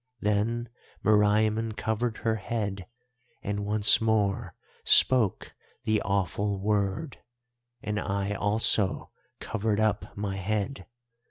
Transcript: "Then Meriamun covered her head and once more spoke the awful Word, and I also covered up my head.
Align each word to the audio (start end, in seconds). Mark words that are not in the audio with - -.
"Then 0.19 0.67
Meriamun 1.05 1.73
covered 1.77 2.17
her 2.17 2.33
head 2.37 2.87
and 3.43 3.67
once 3.67 4.01
more 4.01 4.55
spoke 4.83 5.53
the 5.83 6.01
awful 6.01 6.57
Word, 6.57 7.19
and 7.83 7.99
I 7.99 8.33
also 8.33 9.11
covered 9.39 9.79
up 9.79 10.17
my 10.17 10.37
head. 10.37 10.87